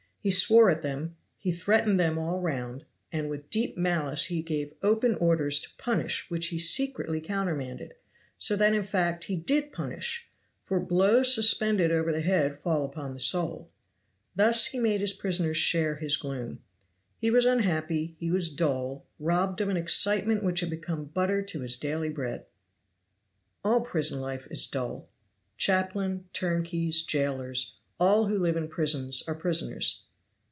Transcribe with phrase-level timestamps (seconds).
[0.23, 4.71] He swore at them, he threatened them all round, and with deep malice he gave
[4.83, 7.95] open orders to punish which he secretly countermanded,
[8.37, 10.27] so that in fact he did punish,
[10.61, 13.71] for blows suspended over the head fall upon the soul.
[14.35, 16.59] Thus he made his prisoners share his gloom.
[17.17, 21.61] He was unhappy; he was dull; robbed of an excitement which had become butter to
[21.61, 22.45] his daily bread.
[23.63, 25.09] All prison life is dull.
[25.57, 30.03] Chaplain, turnkeys, jailers, all who live in prisons are prisoners.